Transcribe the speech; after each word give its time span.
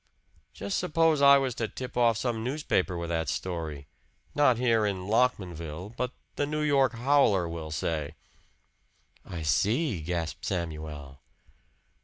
"Just 0.51 0.79
suppose 0.79 1.21
I 1.21 1.37
was 1.37 1.53
to 1.53 1.67
tip 1.67 1.95
off 1.95 2.17
some 2.17 2.43
newspaper 2.43 2.97
with 2.97 3.09
that 3.09 3.29
story? 3.29 3.85
Not 4.33 4.57
here 4.57 4.83
in 4.83 5.05
Lockmanville 5.05 5.95
but 5.95 6.11
the 6.37 6.47
New 6.47 6.63
York 6.63 6.93
Howler, 6.93 7.47
we'll 7.47 7.69
say?" 7.69 8.15
"I 9.23 9.43
see!" 9.43 10.01
gasped 10.01 10.43
Samuel. 10.43 11.21